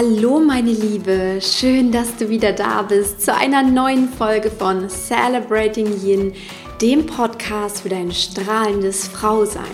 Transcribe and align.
Hallo 0.00 0.38
meine 0.38 0.70
Liebe, 0.70 1.40
schön, 1.42 1.90
dass 1.90 2.14
du 2.14 2.28
wieder 2.28 2.52
da 2.52 2.82
bist 2.82 3.20
zu 3.20 3.34
einer 3.34 3.64
neuen 3.64 4.08
Folge 4.08 4.48
von 4.48 4.88
Celebrating 4.88 5.88
Yin, 6.04 6.34
dem 6.80 7.04
Podcast 7.04 7.80
für 7.80 7.88
dein 7.88 8.12
strahlendes 8.12 9.08
Frausein. 9.08 9.64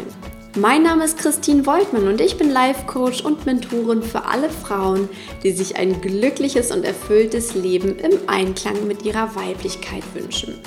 Mein 0.57 0.82
Name 0.82 1.05
ist 1.05 1.18
Christine 1.18 1.66
Woltmann 1.66 2.09
und 2.09 2.23
ich 2.23 2.39
bin 2.39 2.48
Life 2.50 2.87
Coach 2.87 3.23
und 3.23 3.45
Mentorin 3.45 4.02
für 4.02 4.25
alle 4.25 4.48
Frauen, 4.48 5.11
die 5.43 5.52
sich 5.52 5.77
ein 5.77 6.00
glückliches 6.00 6.72
und 6.72 6.86
erfülltes 6.86 7.54
Leben 7.54 7.98
im 7.98 8.18
Einklang 8.27 8.86
mit 8.86 9.04
ihrer 9.04 9.36
Weiblichkeit 9.36 10.04
wünschen. 10.14 10.59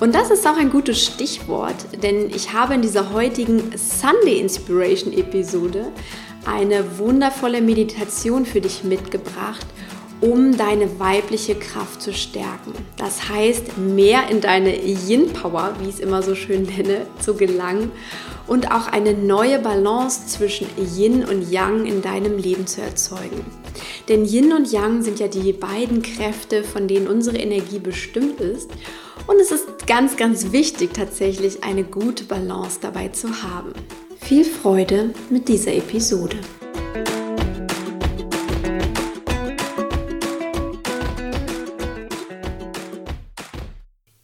Und 0.00 0.14
das 0.14 0.30
ist 0.30 0.46
auch 0.46 0.58
ein 0.58 0.68
gutes 0.68 1.02
Stichwort, 1.02 2.02
denn 2.02 2.28
ich 2.28 2.52
habe 2.52 2.74
in 2.74 2.82
dieser 2.82 3.14
heutigen 3.14 3.72
Sunday 3.74 4.38
Inspiration 4.38 5.14
Episode 5.14 5.86
eine 6.46 6.98
wundervolle 6.98 7.60
Meditation 7.60 8.46
für 8.46 8.60
dich 8.60 8.84
mitgebracht, 8.84 9.66
um 10.20 10.56
deine 10.56 10.98
weibliche 10.98 11.54
Kraft 11.54 12.00
zu 12.00 12.12
stärken. 12.14 12.72
Das 12.96 13.28
heißt, 13.28 13.76
mehr 13.76 14.30
in 14.30 14.40
deine 14.40 14.74
Yin-Power, 14.74 15.74
wie 15.80 15.88
ich 15.88 15.96
es 15.96 16.00
immer 16.00 16.22
so 16.22 16.34
schön 16.34 16.62
nenne, 16.62 17.06
zu 17.20 17.34
gelangen 17.34 17.90
und 18.46 18.70
auch 18.70 18.86
eine 18.86 19.12
neue 19.12 19.58
Balance 19.58 20.26
zwischen 20.26 20.68
Yin 20.96 21.24
und 21.24 21.50
Yang 21.50 21.86
in 21.86 22.00
deinem 22.00 22.38
Leben 22.38 22.66
zu 22.66 22.80
erzeugen. 22.80 23.44
Denn 24.08 24.24
Yin 24.24 24.52
und 24.52 24.72
Yang 24.72 25.02
sind 25.02 25.18
ja 25.18 25.28
die 25.28 25.52
beiden 25.52 26.02
Kräfte, 26.02 26.62
von 26.62 26.88
denen 26.88 27.08
unsere 27.08 27.36
Energie 27.36 27.78
bestimmt 27.78 28.40
ist. 28.40 28.70
Und 29.26 29.40
es 29.40 29.50
ist 29.50 29.86
ganz, 29.86 30.16
ganz 30.16 30.52
wichtig 30.52 30.94
tatsächlich 30.94 31.64
eine 31.64 31.84
gute 31.84 32.24
Balance 32.24 32.78
dabei 32.80 33.08
zu 33.08 33.42
haben. 33.42 33.72
Viel 34.26 34.42
Freude 34.42 35.10
mit 35.30 35.46
dieser 35.46 35.72
Episode. 35.72 36.36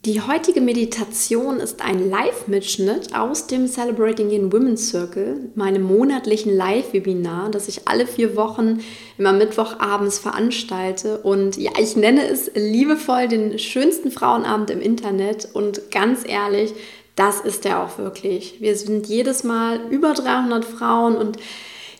Die 0.03 0.19
heutige 0.19 0.59
Meditation 0.59 1.61
ist 1.61 1.81
ein 1.81 2.09
Live-Mitschnitt 2.09 3.15
aus 3.15 3.47
dem 3.47 3.69
Celebrating 3.69 4.31
in 4.31 4.51
Women's 4.51 4.89
Circle, 4.89 5.49
meinem 5.55 5.83
monatlichen 5.83 6.53
Live-Webinar, 6.53 7.49
das 7.51 7.69
ich 7.69 7.87
alle 7.87 8.05
vier 8.05 8.35
Wochen 8.35 8.81
immer 9.17 9.31
Mittwochabends 9.31 10.19
veranstalte. 10.19 11.19
Und 11.19 11.55
ja, 11.55 11.71
ich 11.79 11.95
nenne 11.95 12.27
es 12.27 12.51
liebevoll 12.53 13.29
den 13.29 13.57
schönsten 13.57 14.11
Frauenabend 14.11 14.69
im 14.69 14.81
Internet. 14.81 15.47
Und 15.53 15.91
ganz 15.91 16.27
ehrlich, 16.27 16.73
das 17.15 17.41
ist 17.41 17.65
er 17.65 17.83
auch 17.83 17.97
wirklich. 17.97 18.55
Wir 18.59 18.75
sind 18.75 19.07
jedes 19.07 19.43
Mal 19.43 19.79
über 19.89 20.13
300 20.13 20.65
Frauen 20.65 21.15
und 21.15 21.37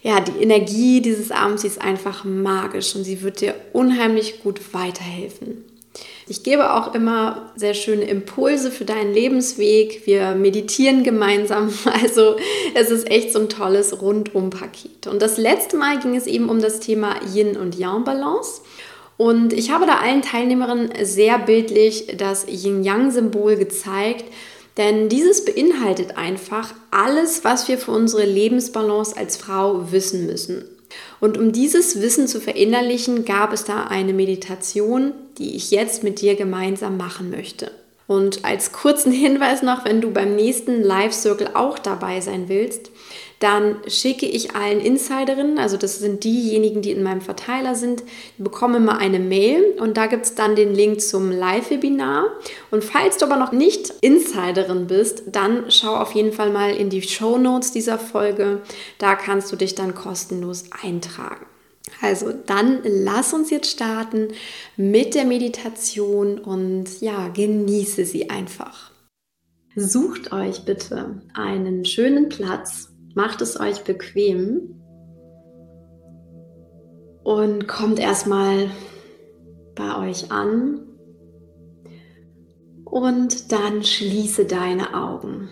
ja, 0.02 0.20
die 0.20 0.42
Energie 0.44 1.02
dieses 1.02 1.32
Abends 1.32 1.64
ist 1.64 1.82
einfach 1.82 2.26
magisch 2.26 2.96
und 2.96 3.06
sie 3.06 3.22
wird 3.22 3.40
dir 3.42 3.56
unheimlich 3.72 4.42
gut 4.44 4.74
weiterhelfen. 4.74 5.64
Ich 6.28 6.44
gebe 6.44 6.74
auch 6.74 6.96
immer 6.96 7.52
sehr 7.56 7.74
schöne 7.74 8.04
Impulse 8.04 8.72
für 8.72 8.86
deinen 8.86 9.14
Lebensweg. 9.14 10.06
Wir 10.06 10.36
meditieren 10.36 11.04
gemeinsam. 11.04 11.72
Also 12.02 12.38
es 12.74 12.90
ist 12.90 13.10
echt 13.10 13.32
so 13.32 13.40
ein 13.40 13.50
tolles 13.50 14.02
Rundum-Paket. 14.02 15.08
Und 15.08 15.22
das 15.22 15.38
letzte 15.38 15.78
Mal 15.78 16.00
ging 16.00 16.16
es 16.16 16.28
eben 16.28 16.50
um 16.50 16.62
das 16.62 16.80
Thema 16.80 17.16
Yin 17.34 17.56
und 17.56 17.78
Yang 17.78 18.04
Balance. 18.04 18.62
Und 19.18 19.54
ich 19.54 19.70
habe 19.70 19.86
da 19.86 19.98
allen 19.98 20.22
Teilnehmerinnen 20.22 20.92
sehr 21.04 21.38
bildlich 21.38 22.08
das 22.18 22.48
Yin-Yang-Symbol 22.48 23.58
gezeigt 23.58 24.26
denn 24.78 25.10
dieses 25.10 25.46
beinhaltet 25.46 26.18
einfach 26.18 26.74
alles, 26.92 27.44
was 27.44 27.68
wir 27.68 27.78
für 27.78 27.92
unsere 27.92 28.26
Lebensbalance 28.26 29.16
als 29.16 29.38
Frau 29.38 29.92
wissen 29.92 30.26
müssen. 30.26 30.66
Und 31.20 31.38
um 31.38 31.52
dieses 31.52 32.02
Wissen 32.02 32.28
zu 32.28 32.40
verinnerlichen, 32.40 33.26
gab 33.26 33.54
es 33.54 33.64
da 33.64 33.86
eine 33.86 34.14
Meditation, 34.14 35.14
die 35.38 35.56
ich 35.56 35.72
jetzt 35.72 36.04
mit 36.04 36.22
dir 36.22 36.36
gemeinsam 36.36 36.98
machen 36.98 37.30
möchte. 37.30 37.72
Und 38.08 38.46
als 38.46 38.72
kurzen 38.72 39.12
Hinweis 39.12 39.62
noch, 39.62 39.86
wenn 39.86 40.02
du 40.02 40.12
beim 40.12 40.36
nächsten 40.36 40.84
Live 40.84 41.14
Circle 41.14 41.52
auch 41.54 41.80
dabei 41.80 42.22
sein 42.22 42.50
willst, 42.50 42.92
dann 43.44 43.76
schicke 43.88 44.26
ich 44.26 44.56
allen 44.56 44.80
Insiderinnen, 44.80 45.60
also 45.60 45.76
das 45.76 46.00
sind 46.00 46.24
diejenigen, 46.24 46.82
die 46.82 46.92
in 46.92 47.04
meinem 47.04 47.20
Verteiler 47.20 47.76
sind, 47.76 48.04
bekommen 48.38 48.76
immer 48.76 49.00
eine 49.00 49.20
Mail 49.20 49.76
und 49.82 49.98
da 49.98 50.06
gibt 50.06 50.24
es 50.24 50.36
dann 50.36 50.56
den 50.56 50.74
Link 50.74 51.02
zum 51.02 51.30
Live-Webinar. 51.30 52.28
Und 52.72 52.86
falls 52.86 53.18
du 53.18 53.26
aber 53.26 53.36
noch 53.36 53.52
nicht 53.52 53.94
Insiderin 54.00 54.88
bist, 54.88 55.24
dann 55.28 55.66
schau 55.70 55.94
auf 55.96 56.14
jeden 56.14 56.32
Fall 56.32 56.52
mal 56.52 56.74
in 56.74 56.90
die 56.90 57.02
Show 57.02 57.38
Notes 57.38 57.74
dieser 57.74 58.00
Folge. 58.00 58.62
Da 58.98 59.16
kannst 59.16 59.52
du 59.52 59.58
dich 59.58 59.76
dann 59.76 59.94
kostenlos 59.94 60.64
eintragen. 60.82 61.46
Also 62.00 62.32
dann 62.32 62.80
lass 62.84 63.34
uns 63.34 63.50
jetzt 63.50 63.70
starten 63.70 64.30
mit 64.78 65.16
der 65.16 65.26
Meditation 65.26 66.40
und 66.40 67.02
ja, 67.02 67.28
genieße 67.28 68.06
sie 68.06 68.30
einfach. 68.30 68.92
Sucht 69.76 70.32
euch 70.32 70.64
bitte 70.66 71.22
einen 71.34 71.84
schönen 71.84 72.30
Platz, 72.30 72.93
macht 73.14 73.42
es 73.42 73.60
euch 73.60 73.84
bequem 73.84 74.82
und 77.24 77.68
kommt 77.68 78.00
erstmal 78.00 78.70
bei 79.76 80.10
euch 80.10 80.32
an 80.32 80.82
und 82.86 83.52
dann 83.52 83.84
schließe 83.84 84.46
deine 84.46 84.94
Augen. 84.94 85.50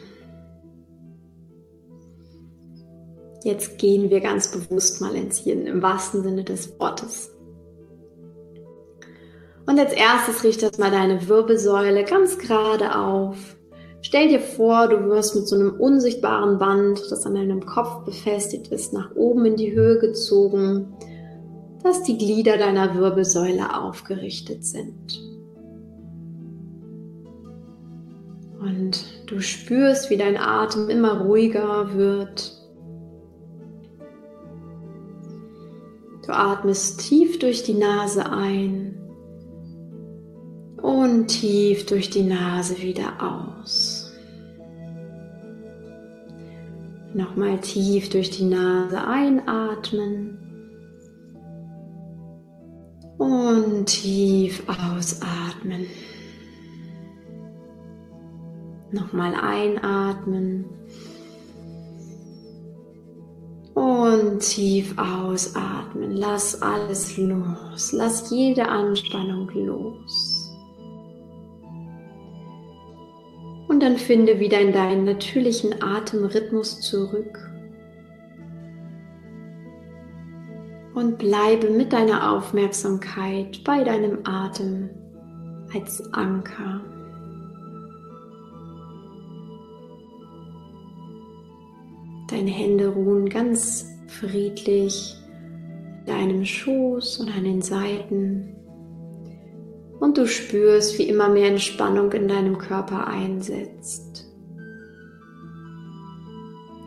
Jetzt 3.43 3.79
gehen 3.79 4.11
wir 4.11 4.21
ganz 4.21 4.51
bewusst 4.51 5.01
mal 5.01 5.15
ins 5.15 5.45
Yin 5.45 5.65
im 5.65 5.81
wahrsten 5.81 6.21
Sinne 6.21 6.43
des 6.43 6.79
Wortes. 6.79 7.31
Und 9.65 9.79
als 9.79 9.93
erstes 9.93 10.43
richtest 10.43 10.79
mal 10.79 10.91
deine 10.91 11.27
Wirbelsäule 11.27 12.03
ganz 12.03 12.37
gerade 12.37 12.95
auf. 12.95 13.57
Stell 14.01 14.29
dir 14.29 14.39
vor, 14.39 14.87
du 14.87 15.05
wirst 15.09 15.35
mit 15.35 15.47
so 15.47 15.55
einem 15.55 15.79
unsichtbaren 15.79 16.57
Band, 16.57 16.99
das 17.11 17.25
an 17.25 17.35
deinem 17.35 17.65
Kopf 17.65 18.03
befestigt 18.03 18.69
ist, 18.69 18.93
nach 18.93 19.15
oben 19.15 19.45
in 19.45 19.55
die 19.55 19.73
Höhe 19.73 19.99
gezogen, 19.99 20.93
dass 21.83 22.03
die 22.03 22.17
Glieder 22.17 22.57
deiner 22.57 22.95
Wirbelsäule 22.95 23.79
aufgerichtet 23.79 24.65
sind. 24.65 25.21
Und 28.59 29.03
du 29.27 29.39
spürst, 29.39 30.09
wie 30.09 30.17
dein 30.17 30.37
Atem 30.37 30.89
immer 30.89 31.21
ruhiger 31.21 31.95
wird. 31.95 32.57
Du 36.25 36.31
atmest 36.31 36.99
tief 36.99 37.39
durch 37.39 37.63
die 37.63 37.73
Nase 37.73 38.31
ein 38.31 39.00
und 41.21 41.27
tief 41.27 41.85
durch 41.85 42.09
die 42.09 42.23
Nase 42.23 42.81
wieder 42.81 43.13
aus. 43.21 44.11
Nochmal 47.13 47.59
tief 47.59 48.09
durch 48.09 48.31
die 48.31 48.45
Nase 48.45 49.05
einatmen 49.05 50.39
und 53.19 53.85
tief 53.85 54.63
ausatmen. 54.67 55.85
Nochmal 58.91 59.35
einatmen 59.35 60.65
und 63.75 64.39
tief 64.39 64.95
ausatmen. 64.97 66.13
Lass 66.13 66.59
alles 66.63 67.15
los. 67.17 67.91
Lass 67.91 68.31
jede 68.31 68.67
Anspannung 68.67 69.49
los. 69.53 70.30
Und 73.81 73.87
dann 73.87 73.97
finde 73.97 74.39
wieder 74.39 74.61
in 74.61 74.73
deinen 74.73 75.05
natürlichen 75.05 75.81
Atemrhythmus 75.81 76.81
zurück. 76.81 77.39
Und 80.93 81.17
bleibe 81.17 81.67
mit 81.71 81.91
deiner 81.91 82.31
Aufmerksamkeit 82.31 83.63
bei 83.63 83.83
deinem 83.83 84.19
Atem 84.23 84.91
als 85.73 85.99
Anker. 86.13 86.81
Deine 92.29 92.51
Hände 92.51 92.87
ruhen 92.87 93.27
ganz 93.29 93.89
friedlich 94.05 95.15
in 96.01 96.05
deinem 96.05 96.45
Schoß 96.45 97.21
und 97.21 97.35
an 97.35 97.45
den 97.45 97.63
Seiten 97.63 98.60
und 100.01 100.17
du 100.17 100.27
spürst, 100.27 100.97
wie 100.97 101.07
immer 101.07 101.29
mehr 101.29 101.47
Entspannung 101.47 102.11
in 102.11 102.27
deinem 102.27 102.57
Körper 102.57 103.07
einsetzt. 103.07 104.25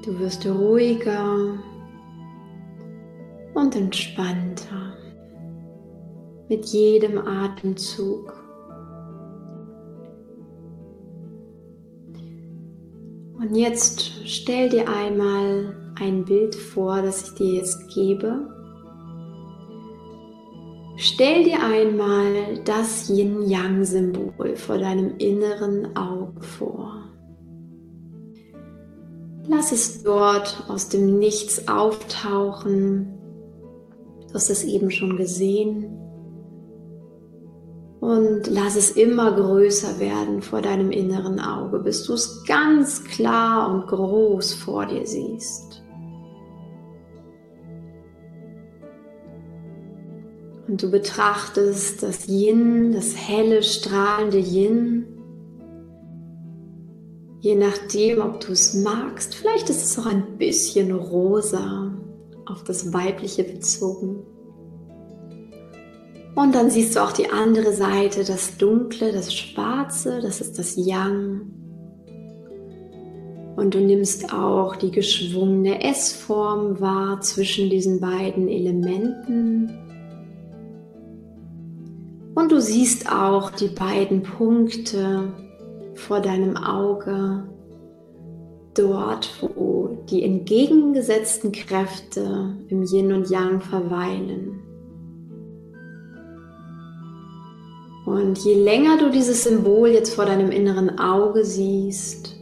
Du 0.05 0.19
wirst 0.19 0.45
ruhiger 0.45 1.55
und 3.55 3.77
entspannter 3.77 4.97
mit 6.49 6.67
jedem 6.67 7.19
Atemzug. 7.19 8.35
Und 13.39 13.55
jetzt 13.55 14.29
stell 14.29 14.69
dir 14.69 14.89
einmal 14.89 15.95
ein 16.01 16.25
Bild 16.25 16.57
vor, 16.57 17.01
das 17.01 17.29
ich 17.29 17.35
dir 17.37 17.55
jetzt 17.55 17.95
gebe 17.95 18.54
Stell 21.07 21.45
dir 21.45 21.63
einmal 21.63 22.61
das 22.65 23.11
Yin-Yang-Symbol 23.11 24.57
vor 24.57 24.79
deinem 24.79 25.19
inneren 25.19 25.95
Auge 25.99 26.41
vor. 26.41 26.95
Lass 29.47 29.71
es 29.71 30.03
dort 30.03 30.65
aus 30.67 30.89
dem 30.89 31.19
Nichts 31.19 31.69
auftauchen. 31.69 33.19
Du 34.29 34.33
hast 34.33 34.49
es 34.49 34.65
eben 34.65 34.91
schon 34.91 35.19
gesehen. 35.19 35.95
Und 38.01 38.47
lass 38.47 38.75
es 38.75 38.93
immer 38.93 39.33
größer 39.33 40.01
werden 40.01 40.41
vor 40.41 40.63
deinem 40.63 40.91
inneren 40.91 41.39
Auge, 41.39 41.81
bis 41.81 42.05
du 42.05 42.15
es 42.15 42.45
ganz 42.47 43.05
klar 43.05 43.75
und 43.75 43.89
groß 43.89 44.55
vor 44.55 44.87
dir 44.87 45.07
siehst. 45.07 45.84
Und 50.67 50.83
du 50.83 50.91
betrachtest 50.91 52.03
das 52.03 52.27
Yin, 52.27 52.93
das 52.93 53.15
helle, 53.17 53.63
strahlende 53.63 54.39
Yin 54.39 55.15
Je 57.45 57.57
nachdem, 57.57 58.23
ob 58.23 58.41
du 58.41 58.53
es 58.53 58.73
magst, 58.73 59.35
vielleicht 59.35 59.69
ist 59.69 59.85
es 59.85 59.99
auch 59.99 60.07
ein 60.07 60.39
bisschen 60.39 60.93
rosa 60.93 61.93
auf 62.47 62.65
das 62.65 62.95
Weibliche 62.95 63.45
bezogen. 63.45 64.23
Und 66.35 66.55
dann 66.55 66.71
siehst 66.71 66.97
du 66.97 67.01
auch 67.01 67.13
die 67.13 67.29
andere 67.29 67.75
Seite, 67.75 68.25
das 68.25 68.57
Dunkle, 68.57 69.13
das 69.13 69.35
Schwarze, 69.35 70.21
das 70.23 70.41
ist 70.41 70.59
das 70.59 70.77
Yang. 70.77 71.43
Und 73.57 73.75
du 73.75 73.81
nimmst 73.81 74.33
auch 74.33 74.77
die 74.77 74.91
geschwungene 74.91 75.85
S-Form 75.85 76.81
wahr 76.81 77.21
zwischen 77.21 77.69
diesen 77.69 78.01
beiden 78.01 78.49
Elementen. 78.49 79.84
Und 82.45 82.53
du 82.53 82.61
siehst 82.61 83.11
auch 83.11 83.53
die 83.53 83.69
beiden 83.69 84.23
Punkte, 84.23 85.33
vor 85.95 86.21
deinem 86.21 86.59
Auge, 86.59 87.49
dort, 88.75 89.31
wo 89.41 90.05
die 90.11 90.23
entgegengesetzten 90.23 91.53
Kräfte 91.53 92.55
im 92.69 92.83
Yin 92.83 93.15
und 93.15 93.31
Yang 93.31 93.63
verweilen. 93.63 94.61
Und 98.05 98.37
je 98.41 98.63
länger 98.63 98.99
du 98.99 99.11
dieses 99.11 99.45
Symbol 99.45 99.89
jetzt 99.89 100.13
vor 100.13 100.27
deinem 100.27 100.51
inneren 100.51 100.99
Auge 100.99 101.47
siehst, 101.47 102.37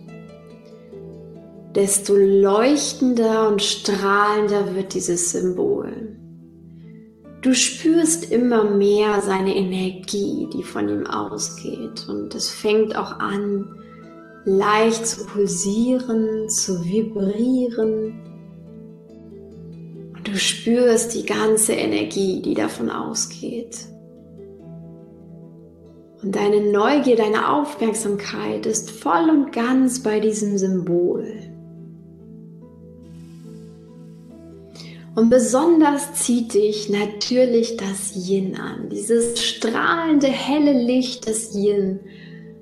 desto 1.76 2.16
leuchtender 2.16 3.46
und 3.46 3.62
strahlender 3.62 4.75
wird 4.75 4.94
dieses 4.94 5.31
Symbol. 5.31 6.21
Du 7.42 7.56
spürst 7.56 8.30
immer 8.30 8.62
mehr 8.62 9.20
seine 9.20 9.56
Energie, 9.56 10.48
die 10.52 10.62
von 10.62 10.88
ihm 10.88 11.08
ausgeht. 11.08 12.06
Und 12.08 12.32
es 12.36 12.48
fängt 12.48 12.96
auch 12.96 13.18
an, 13.18 13.66
leicht 14.44 15.04
zu 15.04 15.26
pulsieren, 15.26 16.48
zu 16.48 16.84
vibrieren. 16.84 18.14
Und 20.14 20.28
du 20.28 20.38
spürst 20.38 21.16
die 21.16 21.26
ganze 21.26 21.72
Energie, 21.72 22.40
die 22.42 22.54
davon 22.54 22.88
ausgeht. 22.88 23.88
Und 26.22 26.36
deine 26.36 26.70
Neugier, 26.70 27.16
deine 27.16 27.52
Aufmerksamkeit 27.52 28.66
ist 28.66 28.92
voll 28.92 29.28
und 29.28 29.50
ganz 29.50 30.00
bei 30.00 30.20
diesem 30.20 30.56
Symbol. 30.58 31.51
Und 35.14 35.29
besonders 35.29 36.14
zieht 36.14 36.55
dich 36.55 36.88
natürlich 36.88 37.76
das 37.76 38.17
Yin 38.17 38.56
an, 38.56 38.88
dieses 38.88 39.43
strahlende 39.43 40.29
helle 40.29 40.73
Licht 40.73 41.26
des 41.29 41.55
Yin. 41.55 42.00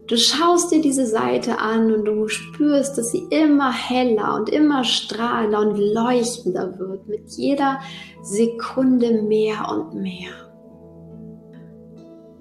Du 0.09 0.17
schaust 0.17 0.73
dir 0.73 0.81
diese 0.81 1.07
Seite 1.07 1.61
an 1.61 1.93
und 1.93 2.05
du 2.05 2.27
spürst, 2.27 2.99
dass 2.99 3.13
sie 3.13 3.25
immer 3.31 3.73
heller 3.73 4.35
und 4.35 4.49
immer 4.49 4.83
strahlender 4.83 5.61
und 5.61 5.79
leuchtender 5.79 6.77
wird, 6.81 7.07
mit 7.07 7.31
jeder 7.31 7.79
Sekunde 8.23 9.23
mehr 9.23 9.69
und 9.71 9.95
mehr. 9.95 10.33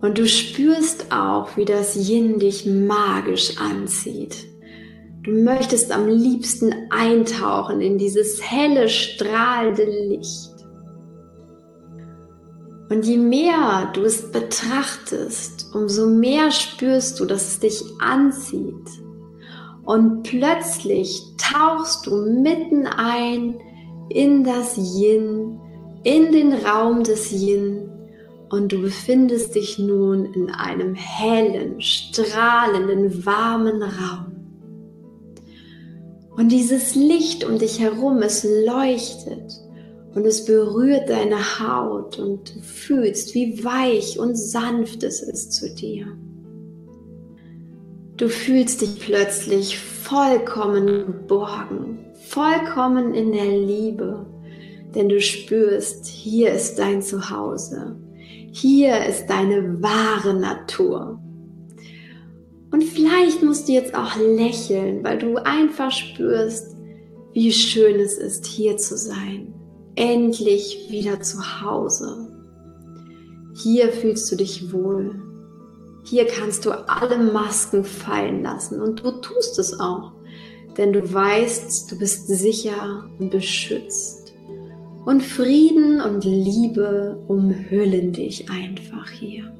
Und 0.01 0.17
du 0.17 0.27
spürst 0.27 1.11
auch, 1.11 1.55
wie 1.55 1.65
das 1.65 1.95
Yin 2.09 2.39
dich 2.39 2.65
magisch 2.65 3.59
anzieht. 3.59 4.47
Du 5.23 5.31
möchtest 5.31 5.91
am 5.91 6.07
liebsten 6.07 6.73
eintauchen 6.89 7.81
in 7.81 7.97
dieses 7.97 8.41
helle, 8.41 8.87
strahlende 8.87 9.83
Licht. 9.83 10.49
Und 12.89 13.05
je 13.05 13.17
mehr 13.17 13.91
du 13.93 14.03
es 14.03 14.31
betrachtest, 14.31 15.75
umso 15.75 16.07
mehr 16.07 16.51
spürst 16.51 17.19
du, 17.19 17.25
dass 17.25 17.49
es 17.49 17.59
dich 17.59 17.83
anzieht. 17.99 18.89
Und 19.83 20.23
plötzlich 20.23 21.21
tauchst 21.37 22.07
du 22.07 22.15
mitten 22.15 22.87
ein 22.87 23.59
in 24.09 24.43
das 24.43 24.77
Yin, 24.77 25.59
in 26.03 26.31
den 26.31 26.53
Raum 26.53 27.03
des 27.03 27.31
Yin 27.31 27.89
und 28.49 28.71
du 28.71 28.81
befindest 28.81 29.53
dich 29.53 29.77
nun 29.77 30.25
in 30.33 30.49
einem 30.49 30.95
hellen, 30.95 31.79
strahlenden, 31.81 33.25
warmen 33.25 33.83
Raum. 33.83 34.38
Und 36.39 36.53
dieses 36.53 36.95
Licht 36.95 37.43
um 37.43 37.59
dich 37.59 37.81
herum, 37.81 38.21
es 38.21 38.45
leuchtet. 38.45 39.59
Und 40.15 40.25
es 40.25 40.45
berührt 40.45 41.09
deine 41.09 41.59
Haut. 41.59 42.17
Und 42.17 42.55
du 42.55 42.61
fühlst, 42.61 43.35
wie 43.35 43.61
weich 43.61 44.17
und 44.17 44.37
sanft 44.37 45.03
es 45.03 45.21
ist 45.21 45.51
zu 45.51 45.69
dir. 45.69 46.07
Du 48.15 48.29
fühlst 48.29 48.79
dich 48.79 49.01
plötzlich 49.01 49.79
vollkommen 49.79 51.07
geborgen, 51.07 52.05
vollkommen 52.27 53.13
in 53.13 53.33
der 53.33 53.57
Liebe, 53.57 54.25
denn 54.95 55.09
du 55.09 55.19
spürst, 55.19 56.05
hier 56.05 56.53
ist 56.53 56.79
dein 56.79 57.01
Zuhause, 57.01 57.97
hier 58.51 59.05
ist 59.05 59.29
deine 59.29 59.81
wahre 59.81 60.33
Natur. 60.33 61.21
Und 62.71 62.83
vielleicht 62.83 63.41
musst 63.43 63.67
du 63.67 63.73
jetzt 63.73 63.95
auch 63.95 64.15
lächeln, 64.17 65.03
weil 65.03 65.17
du 65.17 65.37
einfach 65.37 65.91
spürst, 65.91 66.75
wie 67.33 67.51
schön 67.51 67.99
es 67.99 68.17
ist, 68.17 68.45
hier 68.45 68.77
zu 68.77 68.97
sein. 68.97 69.53
Endlich 69.95 70.87
wieder 70.89 71.19
zu 71.21 71.61
Hause. 71.61 72.27
Hier 73.55 73.89
fühlst 73.89 74.31
du 74.31 74.35
dich 74.35 74.71
wohl. 74.71 75.21
Hier 76.03 76.25
kannst 76.25 76.65
du 76.65 76.71
alle 76.71 77.17
Masken 77.17 77.83
fallen 77.83 78.43
lassen 78.43 78.81
und 78.81 79.03
du 79.03 79.11
tust 79.11 79.59
es 79.59 79.79
auch, 79.79 80.13
denn 80.77 80.93
du 80.93 81.13
weißt, 81.13 81.91
du 81.91 81.99
bist 81.99 82.27
sicher 82.27 83.09
und 83.19 83.31
beschützt. 83.31 84.33
Und 85.05 85.21
Frieden 85.23 86.01
und 86.01 86.23
Liebe 86.23 87.23
umhüllen 87.27 88.13
dich 88.13 88.49
einfach 88.49 89.09
hier. 89.09 89.51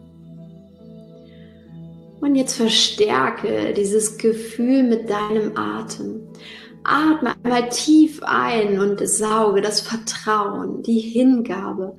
Und 2.21 2.35
jetzt 2.35 2.55
verstärke 2.55 3.73
dieses 3.73 4.17
Gefühl 4.17 4.83
mit 4.83 5.09
deinem 5.09 5.55
Atem. 5.55 6.27
Atme 6.83 7.33
einmal 7.43 7.69
tief 7.69 8.21
ein 8.23 8.79
und 8.79 9.07
sauge 9.07 9.61
das 9.61 9.81
Vertrauen, 9.81 10.81
die 10.81 10.99
Hingabe, 10.99 11.95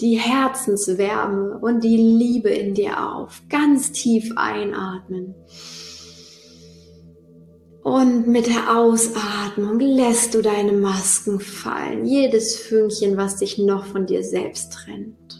die 0.00 0.18
Herzenswärme 0.18 1.58
und 1.60 1.84
die 1.84 1.96
Liebe 1.96 2.50
in 2.50 2.74
dir 2.74 3.12
auf. 3.12 3.42
Ganz 3.48 3.92
tief 3.92 4.32
einatmen. 4.36 5.34
Und 7.82 8.28
mit 8.28 8.46
der 8.46 8.76
Ausatmung 8.76 9.80
lässt 9.80 10.34
du 10.34 10.42
deine 10.42 10.72
Masken 10.72 11.40
fallen, 11.40 12.04
jedes 12.04 12.56
Fünkchen, 12.56 13.16
was 13.16 13.36
dich 13.36 13.58
noch 13.58 13.86
von 13.86 14.06
dir 14.06 14.22
selbst 14.22 14.72
trennt. 14.72 15.39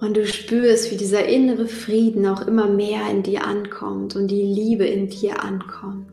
Und 0.00 0.16
du 0.16 0.26
spürst, 0.26 0.90
wie 0.90 0.96
dieser 0.96 1.26
innere 1.26 1.66
Frieden 1.66 2.26
auch 2.26 2.46
immer 2.46 2.66
mehr 2.66 3.10
in 3.10 3.22
dir 3.22 3.46
ankommt 3.46 4.16
und 4.16 4.28
die 4.28 4.42
Liebe 4.42 4.86
in 4.86 5.08
dir 5.08 5.44
ankommt. 5.44 6.06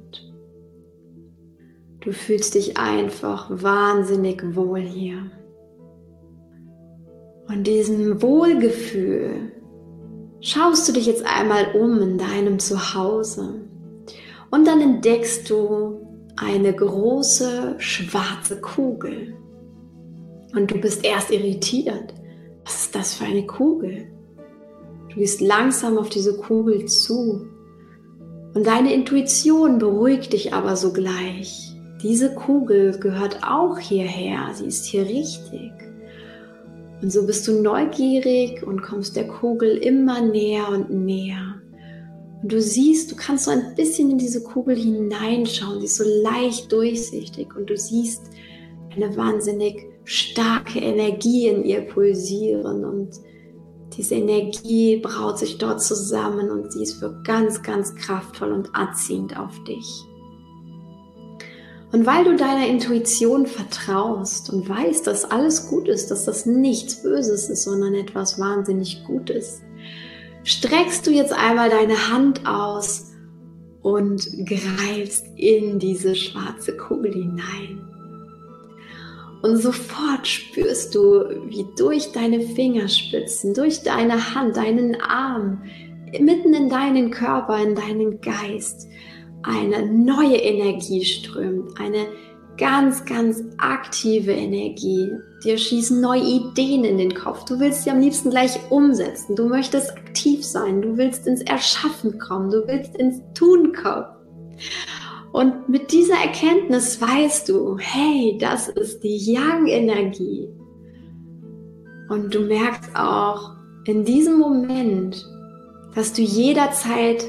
Du 2.01 2.11
fühlst 2.11 2.55
dich 2.55 2.77
einfach 2.77 3.49
wahnsinnig 3.49 4.55
wohl 4.55 4.81
hier. 4.81 5.31
Und 7.47 7.65
diesem 7.65 8.21
Wohlgefühl 8.21 9.53
schaust 10.41 10.87
du 10.89 10.93
dich 10.93 11.05
jetzt 11.05 11.25
einmal 11.25 11.73
um 11.73 12.01
in 12.01 12.17
deinem 12.17 12.59
Zuhause 12.59 13.61
und 14.51 14.67
dann 14.67 14.81
entdeckst 14.81 15.49
du 15.49 16.05
eine 16.35 16.73
große 16.73 17.75
schwarze 17.77 18.59
Kugel. 18.59 19.33
Und 20.53 20.71
du 20.71 20.77
bist 20.79 21.05
erst 21.05 21.31
irritiert 21.31 22.13
was 22.67 22.81
ist 22.81 22.95
das 22.95 23.13
für 23.13 23.23
eine 23.23 23.45
Kugel? 23.45 24.07
Du 25.07 25.15
gehst 25.15 25.39
langsam 25.39 25.97
auf 25.97 26.09
diese 26.09 26.35
Kugel 26.35 26.83
zu. 26.85 27.47
Und 28.53 28.67
deine 28.67 28.93
Intuition 28.93 29.77
beruhigt 29.77 30.33
dich 30.33 30.53
aber 30.53 30.75
sogleich. 30.75 31.73
Diese 32.03 32.35
Kugel 32.35 32.99
gehört 32.99 33.39
auch 33.41 33.79
hierher. 33.79 34.49
Sie 34.53 34.65
ist 34.65 34.83
hier 34.83 35.05
richtig. 35.05 35.71
Und 37.01 37.09
so 37.09 37.25
bist 37.25 37.47
du 37.47 37.61
neugierig 37.61 38.67
und 38.67 38.81
kommst 38.81 39.15
der 39.15 39.29
Kugel 39.29 39.77
immer 39.77 40.19
näher 40.19 40.67
und 40.67 40.89
näher. 40.89 41.61
Und 42.43 42.51
du 42.51 42.61
siehst, 42.61 43.09
du 43.09 43.15
kannst 43.15 43.45
so 43.45 43.51
ein 43.51 43.75
bisschen 43.77 44.11
in 44.11 44.17
diese 44.17 44.43
Kugel 44.43 44.75
hineinschauen, 44.75 45.79
sie 45.79 45.85
ist 45.85 45.95
so 45.95 46.03
leicht 46.03 46.69
durchsichtig 46.71 47.55
und 47.55 47.69
du 47.69 47.77
siehst 47.77 48.23
eine 48.93 49.15
wahnsinnig 49.15 49.85
starke 50.07 50.79
Energie 50.79 51.47
in 51.47 51.65
ihr 51.65 51.81
pulsieren 51.81 52.85
und 52.85 53.09
diese 53.97 54.15
Energie 54.15 54.97
braut 54.97 55.37
sich 55.37 55.57
dort 55.57 55.81
zusammen 55.81 56.49
und 56.49 56.71
sie 56.71 56.83
ist 56.83 56.93
für 56.93 57.21
ganz, 57.23 57.61
ganz 57.61 57.93
kraftvoll 57.93 58.53
und 58.53 58.73
anziehend 58.73 59.37
auf 59.37 59.61
dich. 59.65 60.05
Und 61.91 62.05
weil 62.05 62.23
du 62.23 62.37
deiner 62.37 62.67
Intuition 62.67 63.47
vertraust 63.47 64.49
und 64.49 64.69
weißt, 64.69 65.05
dass 65.05 65.25
alles 65.25 65.67
gut 65.67 65.89
ist, 65.89 66.09
dass 66.09 66.23
das 66.23 66.45
nichts 66.45 67.03
Böses 67.03 67.49
ist, 67.49 67.63
sondern 67.63 67.93
etwas 67.93 68.39
wahnsinnig 68.39 69.03
Gutes, 69.05 69.61
streckst 70.43 71.05
du 71.05 71.11
jetzt 71.11 71.33
einmal 71.33 71.69
deine 71.69 72.13
Hand 72.13 72.47
aus 72.47 73.11
und 73.81 74.25
greifst 74.45 75.25
in 75.35 75.79
diese 75.79 76.15
schwarze 76.15 76.77
Kugel 76.77 77.11
hinein. 77.11 77.96
Und 79.41 79.57
sofort 79.57 80.27
spürst 80.27 80.95
du, 80.95 81.25
wie 81.49 81.65
durch 81.77 82.11
deine 82.11 82.41
Fingerspitzen, 82.41 83.53
durch 83.53 83.83
deine 83.83 84.35
Hand, 84.35 84.57
deinen 84.57 84.99
Arm, 84.99 85.63
mitten 86.19 86.53
in 86.53 86.69
deinen 86.69 87.11
Körper, 87.11 87.61
in 87.61 87.75
deinen 87.75 88.19
Geist, 88.21 88.87
eine 89.43 89.85
neue 89.85 90.37
Energie 90.37 91.05
strömt, 91.05 91.79
eine 91.79 92.07
ganz, 92.57 93.05
ganz 93.05 93.43
aktive 93.57 94.31
Energie. 94.31 95.11
Dir 95.43 95.57
schießen 95.57 96.01
neue 96.01 96.23
Ideen 96.23 96.83
in 96.83 96.97
den 96.97 97.13
Kopf. 97.13 97.45
Du 97.45 97.59
willst 97.59 97.83
sie 97.83 97.91
am 97.91 97.99
liebsten 97.99 98.31
gleich 98.31 98.59
umsetzen. 98.71 99.35
Du 99.35 99.47
möchtest 99.47 99.91
aktiv 99.91 100.43
sein. 100.43 100.81
Du 100.81 100.97
willst 100.97 101.27
ins 101.27 101.41
Erschaffen 101.41 102.17
kommen. 102.17 102.49
Du 102.49 102.67
willst 102.67 102.95
ins 102.95 103.21
Tun 103.35 103.73
kommen. 103.73 104.16
Und 105.37 105.69
mit 105.69 105.91
dieser 105.91 106.15
Erkenntnis 106.15 106.99
weißt 106.99 107.47
du, 107.47 107.77
hey, 107.77 108.39
das 108.41 108.69
ist 108.69 109.03
die 109.03 109.17
Yang-Energie. 109.17 110.49
Und 112.09 112.33
du 112.33 112.39
merkst 112.39 112.95
auch 112.95 113.51
in 113.85 114.03
diesem 114.03 114.39
Moment, 114.39 115.23
dass 115.93 116.13
du 116.13 116.23
jederzeit 116.23 117.23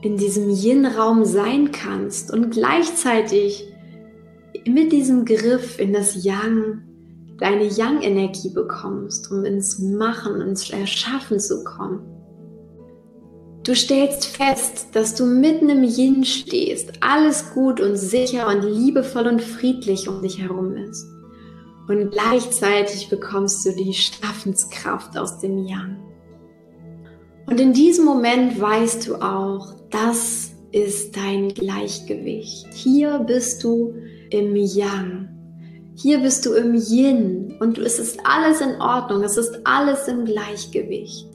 in 0.00 0.16
diesem 0.16 0.48
Yin-Raum 0.48 1.26
sein 1.26 1.70
kannst 1.70 2.32
und 2.32 2.50
gleichzeitig 2.50 3.70
mit 4.66 4.90
diesem 4.90 5.26
Griff 5.26 5.78
in 5.78 5.92
das 5.92 6.24
Yang 6.24 6.80
deine 7.38 7.64
Yang-Energie 7.64 8.54
bekommst, 8.54 9.30
um 9.30 9.44
ins 9.44 9.78
Machen, 9.78 10.40
ins 10.40 10.70
Erschaffen 10.70 11.38
zu 11.38 11.62
kommen. 11.62 12.17
Du 13.68 13.76
stellst 13.76 14.24
fest, 14.24 14.86
dass 14.94 15.14
du 15.14 15.26
mitten 15.26 15.68
im 15.68 15.84
Yin 15.84 16.24
stehst, 16.24 16.90
alles 17.02 17.52
gut 17.52 17.82
und 17.82 17.96
sicher 17.96 18.48
und 18.48 18.62
liebevoll 18.62 19.26
und 19.26 19.42
friedlich 19.42 20.08
um 20.08 20.22
dich 20.22 20.40
herum 20.40 20.74
ist. 20.74 21.06
Und 21.86 22.10
gleichzeitig 22.10 23.10
bekommst 23.10 23.66
du 23.66 23.72
die 23.72 23.92
Schaffenskraft 23.92 25.18
aus 25.18 25.40
dem 25.40 25.66
Yang. 25.66 25.98
Und 27.44 27.60
in 27.60 27.74
diesem 27.74 28.06
Moment 28.06 28.58
weißt 28.58 29.06
du 29.06 29.16
auch, 29.16 29.74
das 29.90 30.52
ist 30.72 31.14
dein 31.14 31.48
Gleichgewicht. 31.50 32.68
Hier 32.72 33.18
bist 33.18 33.62
du 33.64 33.92
im 34.30 34.56
Yang. 34.56 35.28
Hier 35.94 36.20
bist 36.20 36.46
du 36.46 36.54
im 36.54 36.74
Yin 36.74 37.58
und 37.60 37.76
es 37.76 37.98
ist 37.98 38.18
alles 38.24 38.62
in 38.62 38.80
Ordnung, 38.80 39.22
es 39.24 39.36
ist 39.36 39.60
alles 39.64 40.08
im 40.08 40.24
Gleichgewicht. 40.24 41.28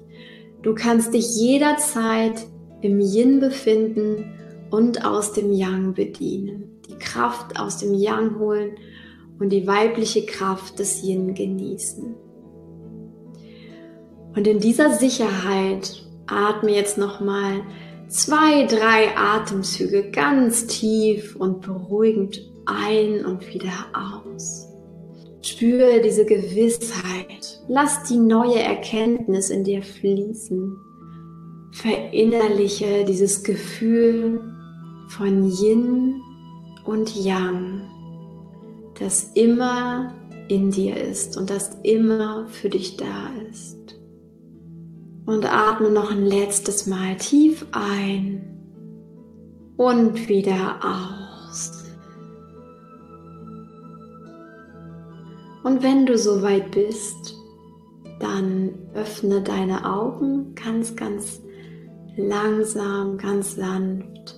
Du 0.64 0.74
kannst 0.74 1.14
dich 1.14 1.36
jederzeit 1.36 2.48
im 2.82 3.00
Yin 3.00 3.42
befinden 3.42 4.34
und 4.72 5.06
aus 5.06 5.34
dem 5.34 5.52
Yang 5.52 5.94
bedienen. 5.94 6.82
Die 6.90 6.98
Kraft 6.98 7.60
aus 7.60 7.78
dem 7.78 7.94
Yang 7.94 8.40
holen 8.40 8.72
und 9.40 9.50
die 9.50 9.68
weibliche 9.68 10.26
Kraft 10.26 10.80
des 10.80 11.04
Yin 11.04 11.34
genießen. 11.34 12.16
Und 14.36 14.48
in 14.48 14.60
dieser 14.60 14.92
Sicherheit 14.94 16.08
atme 16.28 16.72
jetzt 16.72 16.98
nochmal 16.98 17.62
zwei, 18.08 18.66
drei 18.66 19.18
Atemzüge 19.18 20.12
ganz 20.12 20.66
tief 20.68 21.36
und 21.36 21.62
beruhigend 21.62 22.42
ein 22.66 23.26
und 23.26 23.54
wieder 23.54 23.74
aus. 23.94 24.73
Spüre 25.44 26.02
diese 26.02 26.26
Gewissheit. 26.26 27.62
Lass 27.68 28.04
die 28.04 28.18
neue 28.18 28.60
Erkenntnis 28.60 29.50
in 29.50 29.66
dir 29.66 29.84
fließen. 29.84 30.78
Verinnerliche 31.74 33.04
dieses 33.04 33.44
Gefühl 33.44 34.40
von 35.10 35.50
Yin 35.50 36.22
und 36.86 37.14
Yang, 37.16 37.82
das 38.98 39.32
immer 39.34 40.14
in 40.48 40.72
dir 40.72 40.96
ist 40.96 41.36
und 41.36 41.50
das 41.50 41.78
immer 41.84 42.48
für 42.48 42.70
dich 42.70 42.96
da 42.96 43.30
ist. 43.52 44.00
Und 45.26 45.46
atme 45.46 45.90
noch 45.90 46.10
ein 46.12 46.26
letztes 46.26 46.88
Mal 46.88 47.18
tief 47.18 47.66
ein 47.74 48.54
und 49.76 50.30
wieder 50.30 50.80
aus. 50.82 51.83
Und 55.64 55.82
wenn 55.82 56.06
du 56.06 56.18
soweit 56.18 56.72
bist, 56.72 57.36
dann 58.20 58.72
öffne 58.94 59.42
deine 59.42 59.86
Augen 59.86 60.56
ganz, 60.56 60.96
ganz 60.96 61.42
langsam, 62.16 63.18
ganz 63.18 63.56
sanft 63.56 64.36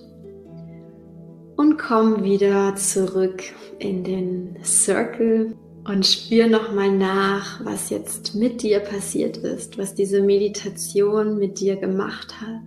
und 1.56 1.78
komm 1.78 2.22
wieder 2.22 2.74
zurück 2.76 3.42
in 3.78 4.04
den 4.04 4.56
Circle 4.64 5.54
und 5.88 6.06
spür 6.06 6.48
nochmal 6.48 6.90
nach, 6.90 7.64
was 7.64 7.90
jetzt 7.90 8.34
mit 8.34 8.62
dir 8.62 8.80
passiert 8.80 9.36
ist, 9.36 9.78
was 9.78 9.94
diese 9.94 10.20
Meditation 10.20 11.38
mit 11.38 11.60
dir 11.60 11.76
gemacht 11.76 12.40
hat. 12.40 12.62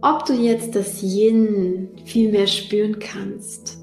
Ob 0.00 0.26
du 0.26 0.34
jetzt 0.34 0.76
das 0.76 1.02
Yin 1.02 1.88
viel 2.04 2.30
mehr 2.30 2.46
spüren 2.46 2.98
kannst. 2.98 3.78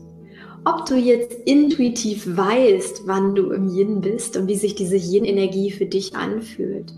Ob 0.63 0.85
du 0.85 0.95
jetzt 0.95 1.33
intuitiv 1.45 2.37
weißt, 2.37 3.07
wann 3.07 3.33
du 3.33 3.51
im 3.51 3.67
Yin 3.67 4.01
bist 4.01 4.37
und 4.37 4.47
wie 4.47 4.55
sich 4.55 4.75
diese 4.75 4.95
Yin-Energie 4.95 5.71
für 5.71 5.87
dich 5.87 6.15
anfühlt. 6.15 6.93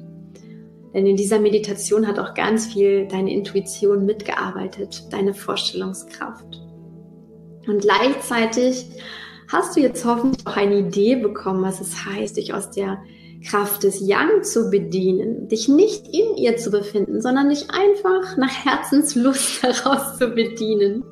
Denn 0.93 1.07
in 1.07 1.15
dieser 1.15 1.39
Meditation 1.39 2.05
hat 2.05 2.19
auch 2.19 2.33
ganz 2.33 2.67
viel 2.67 3.07
deine 3.07 3.33
Intuition 3.33 4.05
mitgearbeitet, 4.05 5.03
deine 5.11 5.33
Vorstellungskraft. 5.33 6.61
Und 7.65 7.81
gleichzeitig 7.81 8.85
hast 9.47 9.77
du 9.77 9.79
jetzt 9.79 10.03
hoffentlich 10.03 10.45
auch 10.45 10.57
eine 10.57 10.79
Idee 10.79 11.15
bekommen, 11.15 11.63
was 11.63 11.79
es 11.79 12.05
heißt, 12.05 12.35
dich 12.35 12.53
aus 12.53 12.69
der 12.69 13.01
Kraft 13.45 13.83
des 13.83 14.05
Yang 14.05 14.43
zu 14.43 14.69
bedienen, 14.69 15.47
dich 15.47 15.69
nicht 15.69 16.07
in 16.07 16.35
ihr 16.35 16.57
zu 16.57 16.69
befinden, 16.69 17.21
sondern 17.21 17.49
dich 17.49 17.69
einfach 17.71 18.35
nach 18.35 18.65
Herzenslust 18.65 19.63
heraus 19.63 20.17
zu 20.17 20.29
bedienen. 20.29 21.03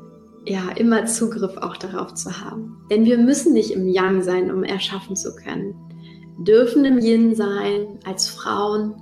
Ja, 0.45 0.71
immer 0.75 1.05
Zugriff 1.05 1.57
auch 1.57 1.77
darauf 1.77 2.15
zu 2.15 2.41
haben. 2.41 2.77
Denn 2.89 3.05
wir 3.05 3.17
müssen 3.17 3.53
nicht 3.53 3.71
im 3.71 3.88
Yang 3.88 4.24
sein, 4.24 4.51
um 4.51 4.63
erschaffen 4.63 5.15
zu 5.15 5.36
können. 5.36 5.75
Wir 6.38 6.45
dürfen 6.45 6.83
im 6.86 6.98
Yin 6.98 7.36
sein, 7.36 8.00
als 8.05 8.27
Frauen, 8.27 8.95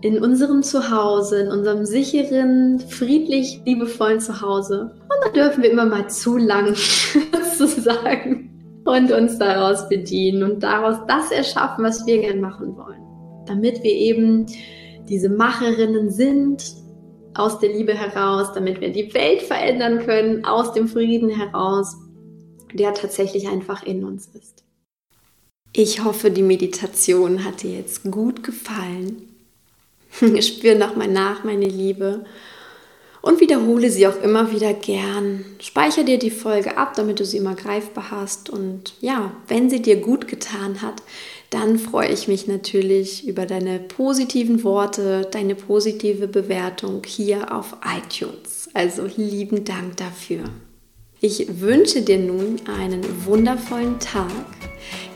in 0.00 0.22
unserem 0.22 0.62
Zuhause, 0.62 1.40
in 1.40 1.48
unserem 1.48 1.84
sicheren, 1.84 2.78
friedlich, 2.78 3.60
liebevollen 3.66 4.20
Zuhause. 4.20 4.94
Und 5.02 5.24
da 5.24 5.30
dürfen 5.30 5.62
wir 5.62 5.70
immer 5.70 5.86
mal 5.86 6.08
zu 6.08 6.36
lang 6.36 6.74
sozusagen 7.58 8.82
und 8.84 9.12
uns 9.12 9.38
daraus 9.38 9.88
bedienen 9.88 10.42
und 10.42 10.62
daraus 10.62 10.96
das 11.06 11.30
erschaffen, 11.30 11.84
was 11.84 12.06
wir 12.06 12.20
gern 12.20 12.40
machen 12.40 12.76
wollen. 12.76 13.02
Damit 13.46 13.82
wir 13.82 13.92
eben 13.92 14.46
diese 15.08 15.28
Macherinnen 15.28 16.10
sind, 16.10 16.74
aus 17.38 17.58
der 17.58 17.70
Liebe 17.70 17.94
heraus, 17.94 18.52
damit 18.54 18.80
wir 18.80 18.90
die 18.90 19.12
Welt 19.14 19.42
verändern 19.42 20.04
können, 20.04 20.44
aus 20.44 20.72
dem 20.72 20.88
Frieden 20.88 21.30
heraus, 21.30 21.96
der 22.72 22.94
tatsächlich 22.94 23.48
einfach 23.48 23.82
in 23.82 24.04
uns 24.04 24.26
ist. 24.34 24.64
Ich 25.72 26.02
hoffe, 26.04 26.30
die 26.30 26.42
Meditation 26.42 27.44
hat 27.44 27.62
dir 27.62 27.76
jetzt 27.76 28.10
gut 28.10 28.42
gefallen. 28.42 29.28
Spür 30.40 30.74
nochmal 30.74 31.08
nach, 31.08 31.44
meine 31.44 31.66
Liebe 31.66 32.24
und 33.20 33.40
wiederhole 33.40 33.90
sie 33.90 34.06
auch 34.06 34.22
immer 34.22 34.52
wieder 34.52 34.72
gern. 34.72 35.44
Speicher 35.60 36.04
dir 36.04 36.18
die 36.18 36.30
Folge 36.30 36.76
ab, 36.76 36.94
damit 36.94 37.20
du 37.20 37.24
sie 37.24 37.38
immer 37.38 37.54
greifbar 37.54 38.10
hast. 38.10 38.48
Und 38.48 38.94
ja, 39.00 39.32
wenn 39.48 39.68
sie 39.68 39.82
dir 39.82 39.96
gut 39.96 40.28
getan 40.28 40.82
hat, 40.82 41.02
dann 41.50 41.78
freue 41.78 42.10
ich 42.10 42.28
mich 42.28 42.46
natürlich 42.46 43.26
über 43.26 43.46
deine 43.46 43.78
positiven 43.78 44.64
Worte, 44.64 45.26
deine 45.30 45.54
positive 45.54 46.28
Bewertung 46.28 47.02
hier 47.06 47.54
auf 47.54 47.76
iTunes. 47.84 48.68
Also 48.74 49.08
lieben 49.16 49.64
Dank 49.64 49.96
dafür. 49.96 50.44
Ich 51.20 51.60
wünsche 51.60 52.02
dir 52.02 52.18
nun 52.18 52.56
einen 52.78 53.02
wundervollen 53.24 53.98
Tag. 53.98 54.30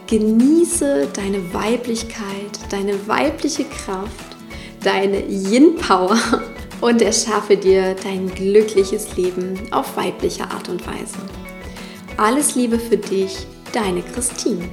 Genieße 0.07 1.09
deine 1.15 1.53
Weiblichkeit, 1.53 2.59
deine 2.71 3.07
weibliche 3.07 3.65
Kraft, 3.65 4.37
deine 4.83 5.25
Yin-Power 5.27 6.19
und 6.81 7.03
erschaffe 7.03 7.57
dir 7.57 7.95
dein 8.03 8.35
glückliches 8.35 9.17
Leben 9.17 9.55
auf 9.71 9.97
weibliche 9.97 10.45
Art 10.45 10.69
und 10.69 10.85
Weise. 10.87 11.19
Alles 12.17 12.55
Liebe 12.55 12.79
für 12.79 12.97
dich, 12.97 13.47
deine 13.73 14.03
Christine. 14.03 14.69